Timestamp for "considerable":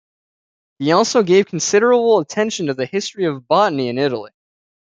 1.45-2.17